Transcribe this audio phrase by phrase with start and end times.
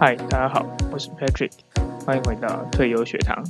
[0.00, 1.50] 嗨，大家好，我是 Patrick，
[2.06, 3.44] 欢迎回到退休学堂。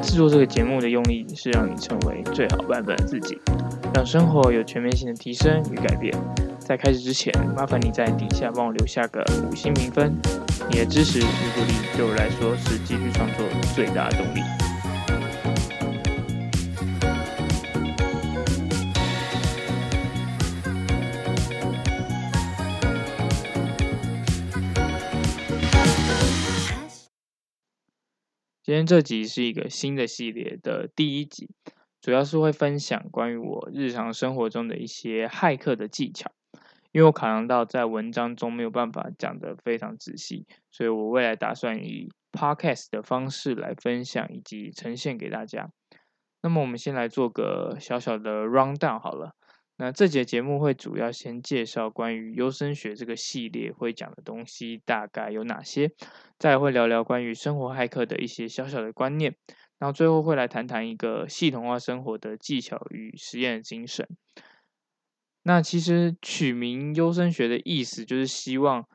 [0.00, 3.36] 制作这个节目的用意是让你成为最好版本的自己，
[3.92, 6.16] 让生活有全面性的提升与改变。
[6.60, 10.16] 在开始之前，麻烦你在底下帮我留下个五星评分，
[10.70, 13.44] 你的支持与鼓励对我来说是继续创作
[13.74, 14.59] 最大的动力。
[28.70, 31.50] 今天这集是一个新的系列的第一集，
[32.00, 36.30] 主要是会分享关于我日常生活中的一些骇客的技巧。
[36.92, 45.72] 因为我考量到在文章中没有办法讲得非常仔细，所以我未来打算以 podcast 的方式来分享以及呈现给大家。
[46.40, 49.34] 那么我们先来做个小小的 rundown 好了。
[49.82, 55.90] 那这节节目会主要先介绍关于优生学这个系列会讲的东西大概有哪些，
[56.38, 59.34] 再会聊聊关于生活骇客的一些小小的观念，
[59.78, 64.06] 然后最后会来谈谈一个系统化生活的技巧与实验精神。
[65.44, 68.86] 那其实取名优生学的意思就是希望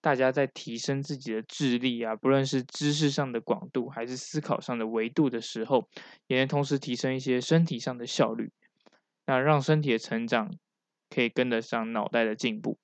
[0.00, 5.88] 大家在提升自己的智力啊，不论是知识上的广度还是思考上的维度的时候，
[6.26, 8.50] 也能同时提升一些身体上的效率。
[9.26, 10.54] 那让身体的成长
[11.08, 12.78] 可以跟得上脑袋的进步，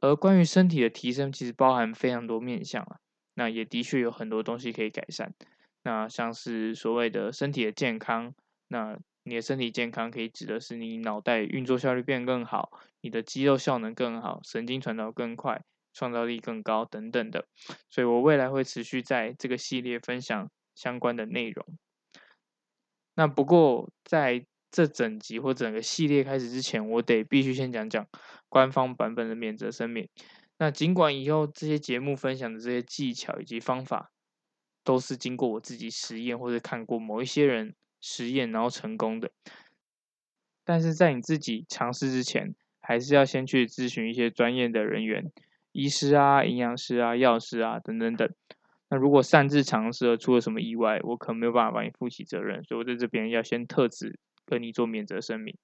[0.00, 2.98] 而关于身体的提升，其实包含非常多面向啊。
[3.34, 5.34] 那也的确有很多东西可以改善。
[5.82, 8.34] 那像是所谓的身体的健康，
[8.68, 17.46] 那你的身体健康可以指的是你脑袋运作效率变更好，你的肌肉效能更好，神经传导更快，创造力更高等等的。
[17.90, 21.66] 所以我未来会持续在这个系列分享相关的内容。
[23.14, 28.04] 那不过在这整集或整个系列开始之前，我得必须先讲讲
[28.48, 30.08] 官方版本的免责声明。
[30.58, 34.10] 那尽管以后这些节目分享的这些技巧以及方法，
[34.82, 39.30] 都是经过我自己实验或者看过某一些人实验然后成功的，
[40.64, 45.30] 但是在你自己尝试之前，还是要先去咨询一些专业的人员，
[45.70, 48.28] 医师啊、营养师啊、药师啊等等等。
[48.90, 54.18] 那如果擅自尝试而出了什么意外，我可能没有办法帮你负起责任，所以我在这边要先特指。
[54.46, 55.56] 跟你做免责声明。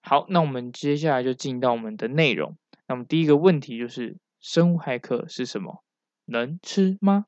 [0.00, 2.56] 好，那我们接下来就进到我们的内容。
[2.86, 5.84] 那么第一个问题就是：生物骇客是什么？
[6.24, 7.26] 能吃吗？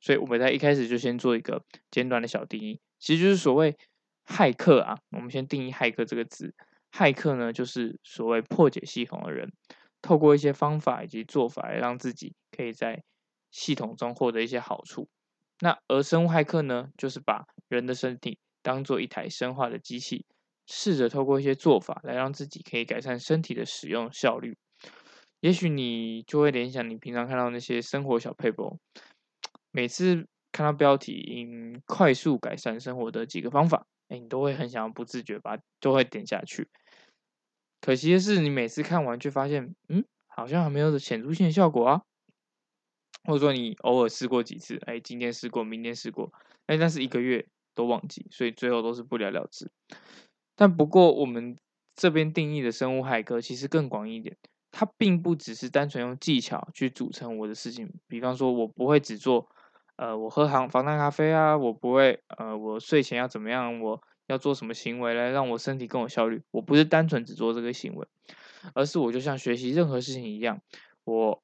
[0.00, 3.76] 所以我们在一开始就先做一个简短的小定义，其实就是所谓
[4.24, 4.98] 骇客啊。
[5.10, 6.54] 我们先定义骇客这个字，
[6.92, 9.52] 骇客呢就是所谓破解系统的人，
[10.02, 13.02] 透过一些方法以及做法来让自己可以在
[13.50, 15.08] 系统中获得一些好处。
[15.60, 20.26] 那而生物骇客呢，就是把人的身体当做一台生化的机器，
[20.66, 24.56] 试着透过一些做法来让自己可以改善身体的使用效率。
[25.38, 28.76] 也许你就会联想你平常看到那些生活小配博，
[29.70, 36.68] 每次看到标题“嗯，快速改善生活的几个方法”，哎，你都会很想要不自觉把都会点下去。
[37.80, 42.02] 可惜的是，你每次看完却发现，嗯，好像还没有显著性的效果啊。
[43.22, 46.32] 或者说你偶尔试过几次，哎，今天试过，明天试过，
[46.66, 47.46] 哎，但是一个月。
[47.76, 49.70] 都忘记，所以最后都是不了了之。
[50.56, 51.56] 但不过，我们
[51.94, 54.36] 这边定义的生物骇客其实更广一点，
[54.72, 57.92] 它并不只是单纯用技巧去组成我的事情。
[58.08, 59.48] 比方说，我不会只做，
[59.96, 66.42] 呃，我喝防防弹咖啡啊，我不会，呃，我睡前要怎么样，我要做什么行为来让我身体更有效率。
[66.50, 68.08] 我不是单纯只做这个行为，
[68.74, 70.62] 而是我就像学习任何事情一样，
[71.04, 71.42] 我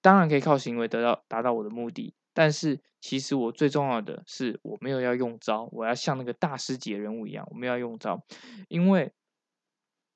[0.00, 2.14] 当然可以靠行为得到达到我的目的。
[2.32, 8.24] 但是，其实我最重要的是，我没有要用招，我要像那个大师级的人物一样，我们要用招，
[8.68, 9.12] 因为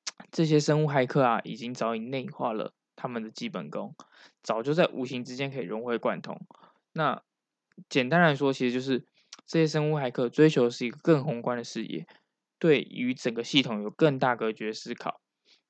[0.31, 3.97] 这些生物骇客啊，已经早已内化了他们的基本功，
[4.43, 6.41] 早就在无形之间可以融会贯通。
[6.93, 7.23] 那
[7.89, 9.05] 简单来说，其实就是
[9.45, 12.07] 这些生物骇客追求的是一个更宏观的视野，
[12.61, 15.21] 对于整个系统有更大格局的思考，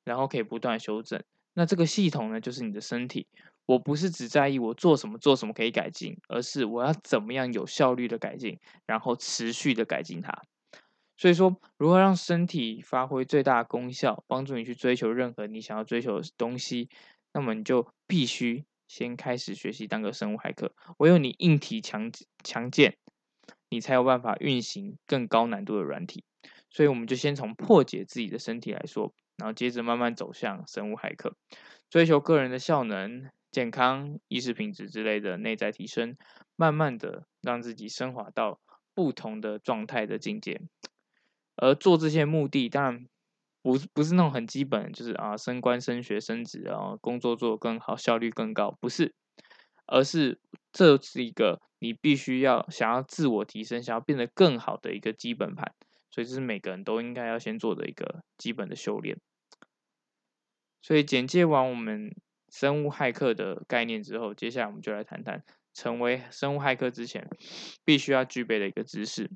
[0.04, 1.24] 然后可以不断修正。
[1.54, 3.26] 那这个系统呢，就是你的身体。
[3.66, 10.42] 我不是只在意我做什么做什么可以改进，而是我要怎么样有效率的改进，然后持续的改进它。
[11.16, 16.88] 所以说，如何让身体发挥最大功效，帮助你去追求任何你想要追求的东西，
[17.32, 20.74] 那么你就必须先开始学习当个生物骇客。
[20.98, 22.10] 唯有你硬体强
[22.42, 22.98] 强健，
[23.70, 26.24] 你才有办法运行更高难度的软体。
[26.68, 31.36] 所以我们就先从破解自己的身体来说，然后接着慢慢走向生物骇客，
[31.88, 33.30] 追求个人的效能。
[33.54, 36.16] 健康、意识品质之类的内在提升，
[36.56, 38.60] 慢慢的让自己升华到
[38.92, 40.60] 不同的状态的境界。
[41.54, 43.06] 而做这些目的，当然
[43.62, 49.14] 不不是那种很基本，就是啊升官、升学、升职，啊工作做更好、效率更高，不是。
[49.86, 50.40] 而是
[50.72, 55.72] 这是一个你必须要想要自我提升、想要变得更好的一个基本盘。
[56.10, 59.20] 所以这是每个人都应该要先做的一个基本的修炼。
[60.80, 62.14] 所以简介完我们
[62.54, 65.42] 生物骇客的概念之后，接下来我们就来谈谈
[65.72, 67.28] 成为生物骇客之前
[67.84, 69.28] 必须要具备的一个知识。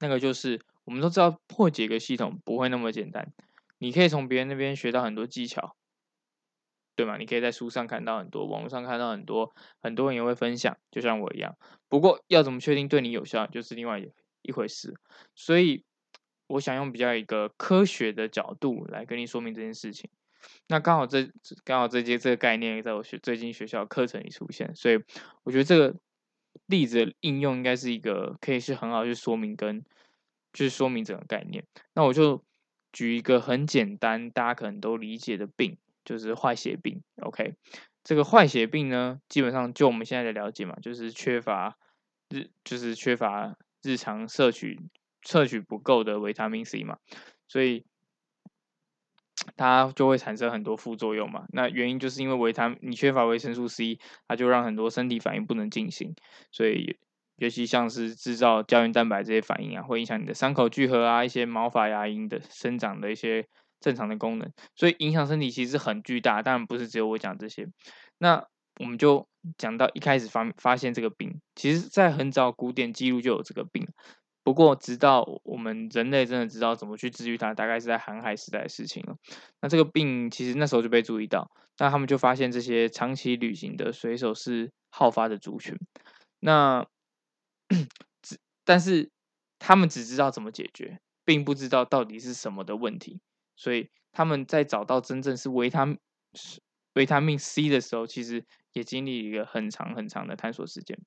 [0.00, 3.32] 那个就是我们都知道破解一个系统不会那么简单，
[3.78, 5.76] 你可以从别人那边学到很多技巧，
[6.96, 7.16] 对吗？
[7.16, 11.56] 你可以在书上看到很多，网络上看到很多，很多人也会分享，就像我一样。
[11.88, 14.10] 不过要怎么确定对你有效，就是另外一
[14.42, 14.96] 一回事，
[15.36, 15.84] 所以
[16.48, 20.10] 我想用比较一个科学的角度来跟你说明这件事情。
[20.66, 21.30] 那刚好这
[21.64, 25.02] 刚好这节这个概念在我学最近学校课程里出现，所以
[25.44, 25.96] 我觉得这个
[26.66, 29.84] 例子的应用应该是一个可以是很好去说明跟
[30.52, 31.64] 就是说明整个概念。
[31.94, 32.44] 那我就
[32.92, 37.02] 举一个很简单大家可能都理解的病，就是坏血病。
[37.22, 37.54] OK，
[38.04, 41.76] 这个坏血病呢，基本上就我们现在的了解嘛，就是缺乏
[42.28, 43.56] 日就是缺乏。
[43.84, 44.78] 日常摄取
[45.26, 46.98] 摄取不够的维他命 C 嘛，
[47.48, 47.84] 所以
[49.56, 51.44] 它就会产生很多副作用嘛。
[51.52, 56.14] 那原因就是因为维他你缺乏维生素 C，它就让很多身体反应不能进行，
[56.50, 56.96] 所以
[57.36, 63.46] 尤其像是制造胶原蛋白这些反应啊，会影响你的伤口聚合啊，一些毛发牙龈的生长的一些
[63.80, 66.42] 正常的功能，所以影响身体其实很巨大。
[66.42, 67.68] 当然不是只有我讲这些，
[68.18, 68.46] 那。
[68.80, 69.28] 我们就
[69.58, 73.86] 讲到一开始发发现这个病，其实在很早古典记录就有这个病，
[74.42, 79.16] 不过直到我们人类真的知道怎么去治愈它，大概是在航海时代的事情了。
[79.60, 85.76] 那这个病其实那时候就被注意到，那他们就发现这些长期旅行的水手是好发的族群。
[86.40, 86.86] 那
[88.22, 89.10] 只但是
[89.58, 93.20] 他们只知道怎么解决，并不知道到底是什么的问题，
[93.56, 95.96] 所以他们在找到真正是维他
[96.94, 98.44] 维他命 C 的时候，其实。
[98.74, 100.98] 也经历一个很长很长的探索时间，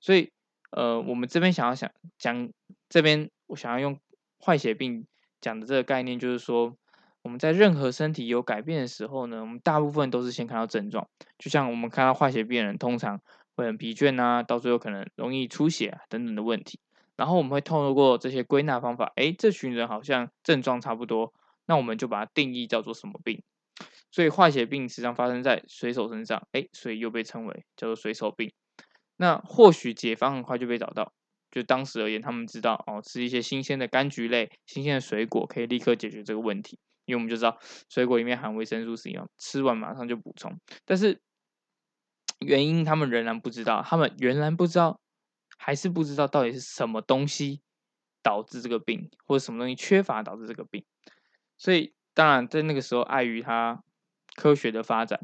[0.00, 0.32] 所以，
[0.74, 2.50] 呃，我们这边想要想讲
[2.88, 3.98] 这边我想要用
[4.44, 5.06] 坏血病
[5.40, 6.76] 讲的这个概念，就是说
[7.22, 13.20] 我们在任何身体有改变的时候呢，我们大部分都是先看到症状，就像我们看到坏血病人通常
[13.54, 16.80] 会很疲倦啊，到最后可能容易出血啊等等的问题，
[17.16, 21.32] 然后我们会透过这些归纳方法，哎，这群人好像症状差不多，
[21.66, 23.42] 那我们就把它定义叫做什么病。
[24.10, 28.52] 所以坏血病实际上发生在水手身上，哎，所以又被称为叫做水手病。
[29.16, 31.12] 那或许解方很快就被找到，
[31.50, 37.58] 就当时而言，他们知道哦，吃一些新鲜的柑橘类、新鲜的水果可以立刻解决这个问题，因为我们就知道
[37.88, 40.58] 水果里面含维生素 C 嘛，吃完马上就补充。
[40.84, 41.20] 但是
[42.40, 45.00] 原因他们仍然不知道，他们仍然不知道，
[45.58, 47.62] 还是不知道到底是什么东西
[48.22, 50.84] 导致这个病，或者什么东西缺乏导致这个病。
[51.56, 53.82] 所以当然在那个时候，碍于他。
[54.36, 55.20] 科学的发展，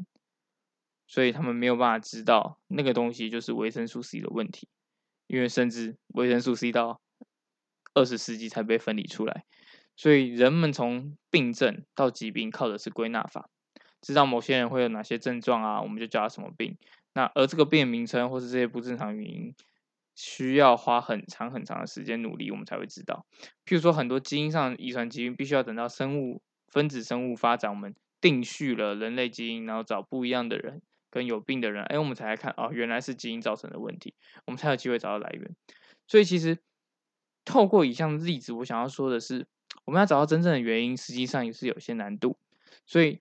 [1.11, 4.69] 所以他们没有办法知道那个东西就是维生素 C 的问题，
[5.27, 7.01] 因为甚至维生素 C 到
[7.93, 9.43] 二十世纪才被分离出来，
[9.97, 13.49] 所以人们从病症到疾病靠的是归纳法，
[13.99, 16.77] 知道某些人会有哪些症状啊，我们就叫他什么病。
[17.13, 19.53] 那而这个病名称或是这些不正常原因，
[20.15, 23.25] 需要花很长很长的时间努力，我们才会知道。
[23.65, 27.93] 譬如说，很多基因上遗传疾病，必须要等到生物分子生物发展，我们。
[28.21, 34.15] 定序了人类基因，然后找不一样的人跟有病的人，哎，我们才来看哦，原来是基因造成的问题，
[34.45, 35.55] 我们才有机会找到来源。
[36.07, 36.57] 所以其实
[37.45, 39.45] 透过以上例子，我想要说的是，
[39.85, 42.37] 我们要找到真正的原因，实际上也是有些难度。
[42.87, 43.19] 所以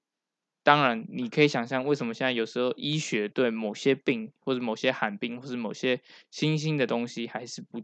[0.63, 7.83] 当然你可以想象，为什么现在有时候医学对某些病或者某些罕病或者某些新兴的东西还是不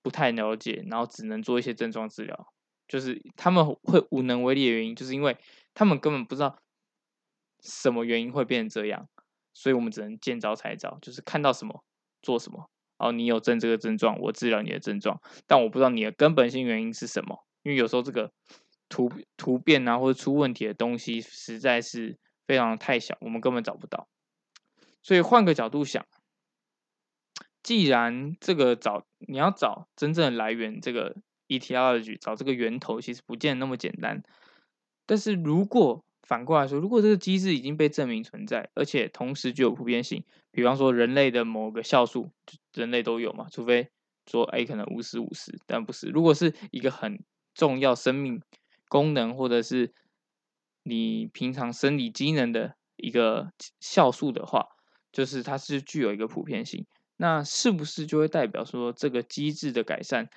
[0.00, 2.52] 不太了解，然后只能做一些症状治疗，
[2.86, 5.36] 就是他们会无能为力的原因，就是因为。
[5.74, 6.58] 他们根本不知道
[7.60, 9.08] 什么原因会变成这样，
[9.58, 11.82] 所以我们只能见招拆招，就是看到什么
[12.22, 12.70] 做什么。
[12.96, 18.30] 哦，你有症这个症状，我治疗你的症状，但我不知道你的根本性原因是什么，因为有时候这个
[18.88, 24.08] 突突变啊或者出问题的东西实在是非常的太小，我们根本找不到。
[25.02, 26.06] 所以换个角度想，
[27.64, 31.16] 既然这个找你要找真正的来源，这个
[31.48, 34.22] etiology 找这个源头，其实不见那么简单。
[35.04, 42.30] 但是如果反过来说，如果这个机制已经被证明存在，而且同时具有普遍性，比方说人类的某个酵素，
[42.74, 43.88] 人类都有嘛，除非
[44.26, 46.08] 说哎可能五十五十，但不是。
[46.08, 48.42] 如果是一个很重要生命
[48.88, 49.94] 功能，或者是
[50.82, 54.66] 你平常生理机能的一个酵素的话，
[55.10, 60.28] 就是它是具有一个普遍性，那是不是就会代表说这个机制的改善？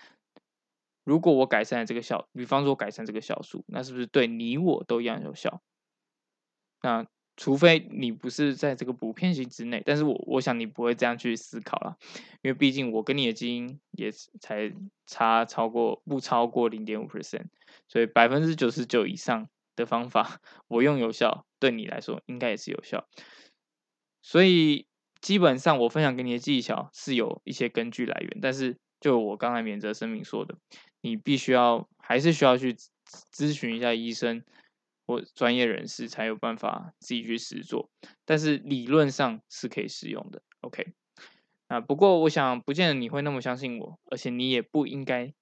[1.04, 5.62] 如果我改善这个酵，比方说改善这个酵素，那是不是对你我都一样有效？
[6.82, 7.06] 那
[7.38, 11.98] 除非你不是在这个普遍性之内，但是我我想你不会这样去思考了，
[12.42, 14.72] 因为毕竟我跟你的基因也才
[15.08, 17.46] 差超过不超过零点五 percent，
[17.88, 23.08] 所以百分之九十九以上的方法我用有效，对你来说应该也是有效，
[24.22, 24.86] 所以
[25.20, 30.58] 基本上我分享给你的技巧是有一些根据来源，但是就我刚才免责声明说的，
[31.02, 32.76] 你必须要还是需要去
[33.34, 34.44] 咨询一下医生。
[35.12, 37.90] 或专业人士才有办法自己去实做，
[38.24, 40.42] 但是理论上是可以使用的。
[40.62, 40.94] OK，
[41.68, 45.34] 啊，不过我想不见得你会那么相信我，而且你也不应该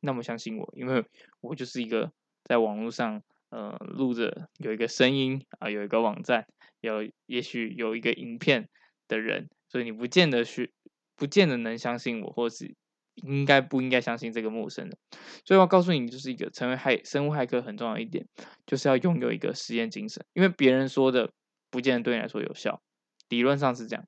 [0.00, 1.04] 那么相信我，因为
[1.40, 6.48] 我就是一个在网络上呃录着有一个声音啊，有一个网站，
[6.80, 8.68] 有也许有一个影片
[9.06, 10.72] 的人，所以你不见得是
[11.14, 12.74] 不见得能相信我，或是。
[13.14, 14.96] 应该不应该相信这个陌生人？
[15.44, 18.26] 所以我告诉你，就是一个成为害生物骇客很重要一点，
[18.66, 20.24] 就是要拥有一个实验精神。
[20.32, 21.30] 因为别人说的
[21.70, 22.82] 不见得对你来说有效，
[23.28, 24.04] 理论上是这样。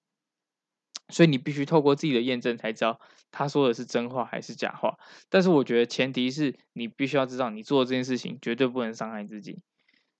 [1.08, 4.98] 所以你必须透过自己的验证才知道他说的是真话还是假话。
[5.28, 9.60] 但是我觉得前提是你必须要知道，你做这件事情绝对不能伤害自己。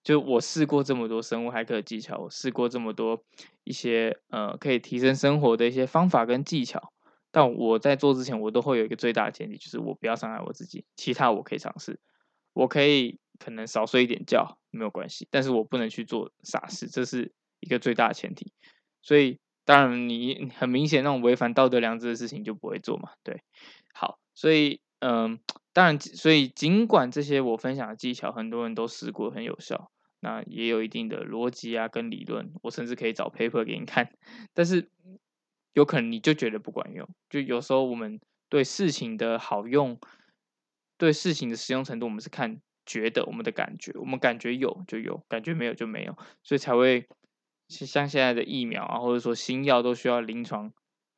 [0.05, 3.25] 就我试过这么多生物骇客技巧，我试过这么多
[3.65, 6.93] 一些呃可以提升生活的一些方法跟技巧。
[7.37, 10.87] 但我在做之前，我都会有一个最大的前提，就是我不要伤害我自己。
[10.97, 12.01] 其他我可以尝试，
[12.55, 18.55] 我可以可能少睡一点觉没有关系，但是我不能去做傻事，这是一个最大的前提。
[19.03, 23.11] 所以当然你很明显那种违反道德良知的事情就不会做嘛。
[23.23, 23.43] 对，
[23.93, 25.39] 好，所以嗯，
[25.75, 29.91] 当然，所以尽管这些我分享的技巧很多人都试过很有效，
[30.21, 34.11] 那也有一定的逻辑啊跟理论，我甚至可以找 paper 给你看，
[34.55, 34.89] 但是。
[35.77, 38.19] 有可能你就觉得不管用，就有时候我们
[38.49, 40.01] 对事情的好用，
[40.97, 47.07] 对事情的使用程度，我们是看觉得我们的感觉，我们感觉有就有，感觉没有就没有，所以才会
[47.69, 50.73] 像现在的疫苗啊，或者说新药都需要临床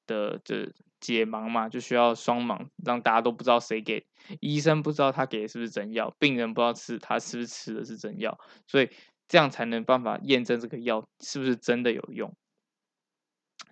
[0.08, 4.04] 的这解盲嘛，就需要双盲，让大家都不知道谁给，
[4.40, 8.36] 医生不知道他给的是不是真药，病人不知道吃他是不是吃的是真药，
[8.66, 8.90] 所以
[9.28, 12.34] 这样才能办法验证这个药是不是真的有用。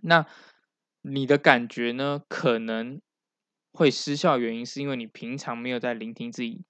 [0.00, 0.25] 那。
[1.09, 2.23] 你的感觉呢？
[2.29, 3.01] 可能
[3.73, 6.65] 会失效，原因是因为你平常没有在聆听自己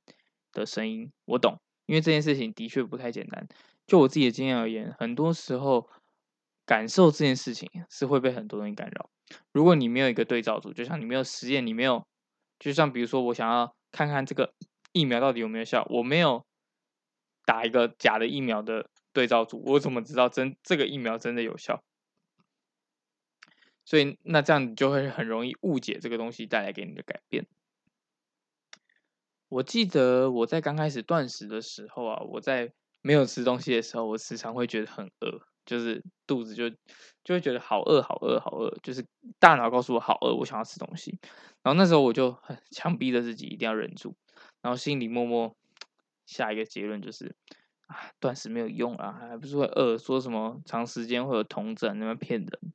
[0.53, 1.11] 的声音。
[1.25, 3.49] 我懂，因为这件事情的确不太简单。
[3.87, 5.89] 就我自己的经验而言，很多时候
[6.67, 9.09] 感受这件事情是会被很多人干扰。
[9.53, 12.07] 如果你没有一个对照组，就像你没有实验，你没有，
[12.59, 14.53] 就像比如说我想要看看这个
[14.93, 16.45] 疫苗到底有没有效，我没有
[17.47, 21.83] 打一个假的疫苗的对照组，我怎么知道真这个疫苗真的有效？
[23.87, 27.47] 所以，那这样你就会很容易误解这个东西带来给你的改变。
[29.49, 36.69] 我记得我在刚开始断食的时候啊，我在没有吃东西的时候，我时常会觉得很饿，就是肚子就
[37.23, 39.07] 就会觉得好饿、好饿、好饿，就是
[39.39, 41.21] 大脑告诉我好饿，我想要吃东西。
[41.63, 44.17] 然后那时候我就很强逼着自己一定要忍住，
[44.63, 45.57] 然后心里默默
[46.27, 47.37] 下一个结论就是：
[47.87, 49.97] 啊，断食没有用啊，还不是会饿？
[49.97, 52.73] 说什么长时间会有酮症，那么骗人。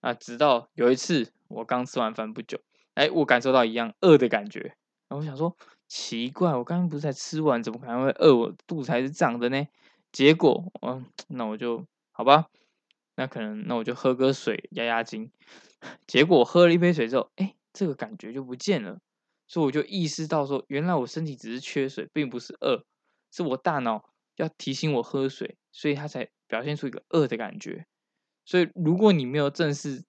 [0.00, 2.60] 啊，直到有一次我刚吃完饭不久，
[2.94, 4.76] 哎，我感受到一样饿的感觉。
[5.08, 8.36] 然后我想说，奇怪，我刚刚不是才吃完，怎么可能会饿？
[8.36, 9.66] 我肚子还是胀的呢。
[10.12, 12.46] 结果，嗯，那我就好吧，
[13.16, 15.30] 那可能那我就喝个水压压惊。
[16.06, 19.00] 结果喝了一杯水之后，哎，这个感觉就不见了。
[19.46, 22.84] 所以我就意识到说，原来我身体只是缺水，并不是饿，
[23.32, 27.86] 是我大脑要提醒我喝水，所以它才表现出一个饿的感觉。
[28.48, 30.02] 所以，如果你没有正视、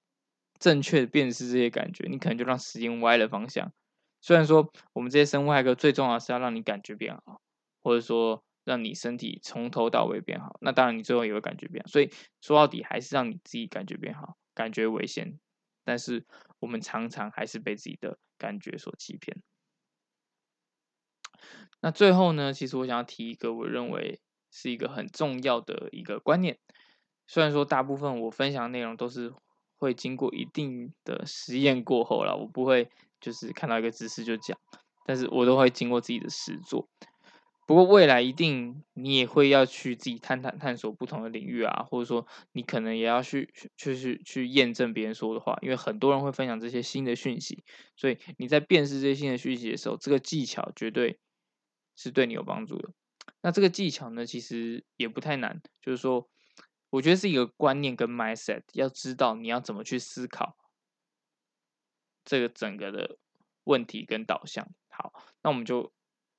[0.59, 3.69] 正确辨识这些感觉，你可能就让时间歪了方向。
[4.21, 7.41] 虽然说，我们这些生物骇客最重要是要让你感觉变好，
[7.83, 10.55] 或者说让你身体从头到尾变好。
[10.61, 11.87] 那当然，你最后也会感觉变好。
[11.91, 15.37] 所以说到底，还是让你自己感觉变好，感觉为先。
[15.83, 16.25] 但是
[16.59, 19.41] 我们常常还是被自己的感觉所欺骗。
[21.81, 26.57] 那最后呢，其实我想要提一个我认为是一个很重要的一个观念。
[27.31, 29.31] 虽然说大部分我分享的内容都是
[29.77, 32.89] 会经过一定的实验过后了，我不会
[33.21, 34.57] 就是看到一个知识就讲，
[35.05, 36.89] 但是我都会经过自己的实做。
[37.67, 47.63] 不过未来一定你也会要去自己探探探索不同的领域啊，或者说你可能也要去去去去验证别人说的话，因为很多人会分享这些新的讯息，
[47.95, 51.19] 所以你在辨识这些新的讯息的时候，这个技巧绝对
[51.95, 52.89] 是对你有帮助的。
[53.43, 56.27] 那这个技巧呢，其实也不太难，就是说。
[56.89, 60.57] 我觉得是一个观念跟 mindset，要知道你要怎么去思考
[62.25, 63.17] 这个整个的
[63.63, 64.67] 问题跟导向。
[64.89, 65.93] 好，那我们就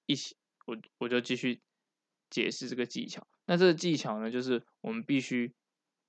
[0.06, 1.62] 一起，我我就继续
[2.28, 3.26] 解释这个技巧。
[3.46, 5.54] 那这个技巧呢，就是我们必须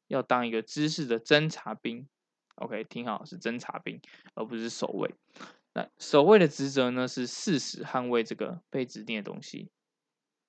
[0.07, 2.07] 要当一个知识的侦察兵。
[2.55, 4.01] OK，听好，是侦察兵，
[4.35, 5.15] 而不是守卫。
[5.73, 9.71] 那守卫的职责呢，是誓死捍卫这个被指定的东西。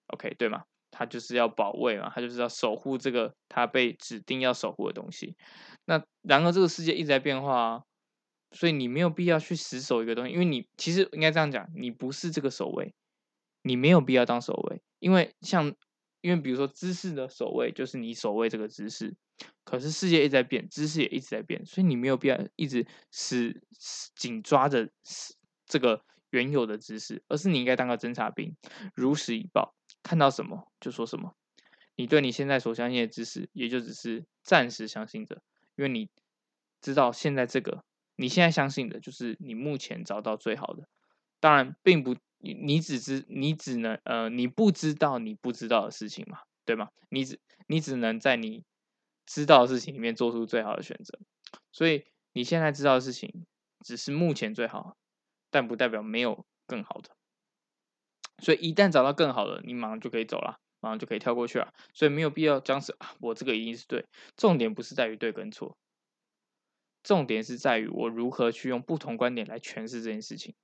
[0.09, 0.65] OK，对吗？
[0.93, 5.37] 他就是要保卫嘛，他就是要守护这个他被指定要守护的东西。
[5.87, 7.83] 那然而这个世界一直在变化啊，
[8.53, 12.95] 所以你没有必要去死守一个东西，因为你其实应该这样讲，你不是这个守卫，
[13.63, 15.75] 你没有必要当守卫，因为像
[16.21, 19.17] 因为比如说知识的守卫就是你守卫这个知识，
[19.65, 23.63] 可是世界一直在变，知识也一直在变，所以你没有必要一直死
[24.15, 25.35] 紧抓着死
[25.67, 28.55] 这个原有的知识，而是你应该当个侦察兵，
[28.95, 29.75] 如实以报。
[30.03, 31.35] 看到什么就说什么，
[31.95, 35.43] 你对你现在所相信的知识，也就只是暂时相信着，
[35.77, 36.11] 因为你
[36.81, 37.85] 知道现在这个
[38.17, 40.89] 你现在相信的就是你目前找到最好的。
[41.41, 46.89] 当然，并不你你只知你只能呃你不知道你不知道的事情嘛，对吗？
[47.09, 48.65] 你只你只能在你
[49.27, 51.19] 知道的事情里面做出最好的选择。
[51.73, 53.47] 所以你现在知道的事情
[53.85, 54.97] 只是目前最好，
[55.51, 57.11] 但不代表没有更好的。
[58.43, 61.73] 所以一旦找到更好的，你马上就可以走了，马上就可以跳过去了。
[61.95, 64.05] 所以没有必要僵持啊，我这个一定是对。
[64.37, 65.77] 重点不是在于对跟错，
[67.05, 70.55] 重点是在于我如何去用不同观点来诠释这件事情，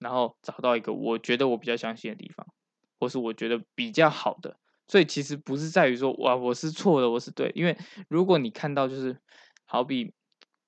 [0.00, 2.44] 然后找到一个我觉得我比较相信的地方，
[2.98, 4.58] 或是我觉得比较好的。
[4.88, 7.52] 所以其实不是在于说哇我是错的，我是对。
[7.54, 9.16] 因为如果你看到就是
[9.64, 10.12] 好比。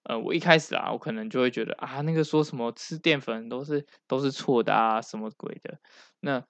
[0.08, 5.78] 呃，我一开始啊，我可能就会觉得啊，那个说什么吃淀粉都是都是错的啊，什么鬼的。
[6.20, 6.42] 那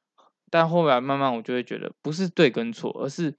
[0.48, 3.34] 但后来慢慢我就会觉得，不是对跟错，而是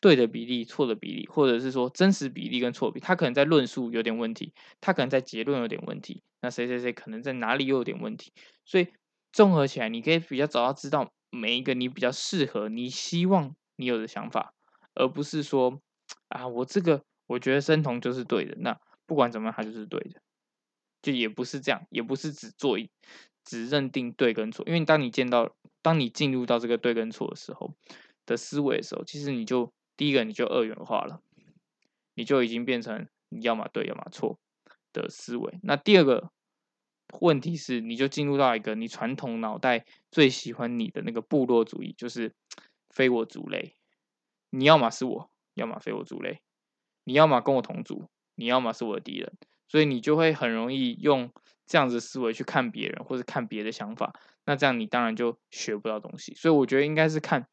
[0.00, 3.00] 对的比例、错的比例，或者是说真实比例跟错比。
[3.00, 6.22] 他可能在论述有点问题，他可能在结论有点问题。
[6.40, 8.32] 那谁谁谁可能在哪里又有点问题？
[8.64, 8.86] 所以
[9.32, 14.54] 综合起来，你可以比较早要知道每一个你比较适合、你希望你有的想法，
[14.94, 15.80] 而不是说
[16.28, 18.54] 啊，我这个我觉得生酮就是对的。
[18.60, 18.78] 那
[19.10, 20.22] 不管怎么样，他就是对的，
[21.02, 22.88] 就也不是这样，也不是只做一
[23.44, 24.64] 只认定对跟错。
[24.68, 27.74] 因为当你见到，当你进入到这个对跟错的时候
[28.24, 31.20] 的思维的时候，其实你就第一个你就二元化了，
[32.14, 34.38] 你就已经变成你要么对，要么错
[34.92, 35.58] 的思维。
[35.64, 36.30] 那第二个
[37.18, 42.32] 问题是，你就进入到一个你传统脑袋最喜欢你的那个部落主义，就是
[42.90, 43.74] 非我族类。
[44.50, 46.40] 你要么是我，要么非我族类，
[47.02, 48.08] 你要么跟我同族。
[48.40, 49.30] 你要么是我的敌人，
[49.68, 51.30] 所以你就会很容易用
[51.66, 54.14] 这样子思维去看别人或者看别的想法，
[54.46, 56.34] 那这样你当然就学不到东西。
[56.34, 57.46] 所以我觉得应该是看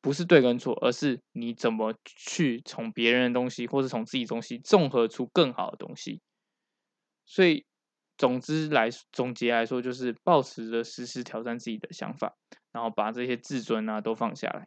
[0.00, 6.20] 不是对跟错，而是你怎么去从别人的东西或者从自己东西综合出更好的东西。
[7.26, 7.64] 所以
[8.16, 12.36] 总之来总结来说，就是保持着时时挑战自己的想法，
[12.70, 14.64] 然后把这些自尊啊都放下来，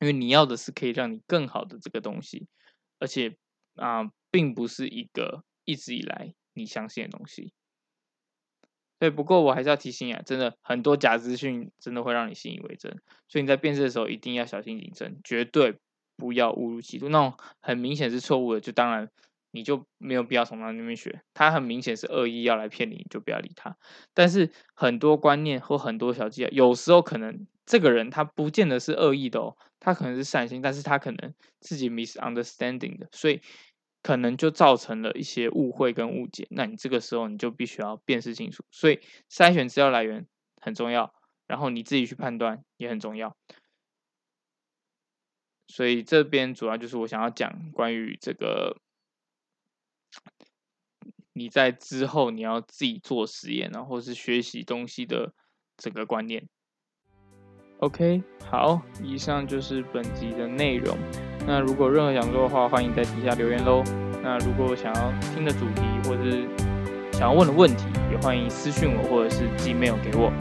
[0.00, 2.46] 因为你要的是可以让你更好的这个东西，
[2.98, 3.34] 而且。
[3.80, 7.52] 啊，并不是一个一直以来你相信的东西。
[8.98, 15.78] 对，不过我还是要提醒啊，真的很多假资讯真的会让你信以为真，所以你在辨识的时候一定要小心谨慎，绝对
[16.16, 17.08] 不要误入歧途。
[17.08, 19.08] 那种很明显是错误的，就当然
[19.52, 21.22] 你就没有必要从他那边学。
[21.32, 23.74] 他很明显是恶意要来骗你，你就不要理他。
[24.12, 33.40] 但是很多观念或很多小技巧，有时候可能这个人他不见得是恶意的哦，他可能是善心，但是他可能自己 misunderstanding 的，所以。
[34.02, 40.26] 可能就造成了一些误会跟误解，那你这个时候你就必须要辨识清楚，所以筛选资料来源
[40.60, 41.14] 很重要，
[41.46, 43.36] 然后你自己去判断也很重要。
[45.66, 48.78] 所以这边主要就是我想要讲关于这个，
[51.32, 55.32] 你在之后你要自己做实验，然后是学习东西的
[55.76, 56.48] 整个观念。
[57.78, 60.98] OK，好，以上就是本集的内容。
[61.50, 63.82] 那如果任何想说的话，欢迎在底下留言喽。
[64.22, 66.44] 那如果想要听的主题，或者是
[67.10, 70.32] 想要问的问题，也欢迎私信我，或者是寄 mail 给我。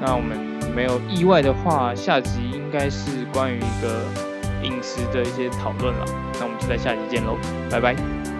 [0.00, 0.38] 那我们
[0.72, 4.04] 没有意外的话，下集应该是关于一个
[4.62, 6.04] 饮食的一些讨论了。
[6.38, 7.36] 那我们就在下集见喽，
[7.68, 8.31] 拜拜。